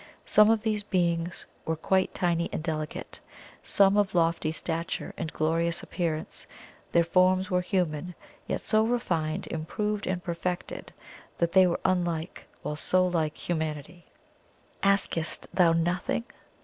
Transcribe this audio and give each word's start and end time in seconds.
Some 0.25 0.49
of 0.49 0.63
these 0.63 0.81
beings 0.81 1.45
were 1.63 1.75
quite 1.75 2.11
tiny 2.11 2.49
and 2.51 2.63
delicate 2.63 3.19
some 3.61 3.97
of 3.97 4.15
lofty 4.15 4.51
stature 4.51 5.13
and 5.15 5.31
glorious 5.31 5.83
appearance: 5.83 6.47
their 6.91 7.03
forms 7.03 7.51
were 7.51 7.61
human, 7.61 8.15
yet 8.47 8.61
so 8.61 8.83
refined, 8.83 9.45
improved, 9.51 10.07
and 10.07 10.23
perfected, 10.23 10.91
that 11.37 11.51
they 11.51 11.67
were 11.67 11.79
unlike, 11.85 12.47
while 12.63 12.75
so 12.75 13.05
like 13.05 13.37
humanity. 13.47 14.05
"Askest 14.81 15.45
thou 15.53 15.71
nothing?" 15.71 16.23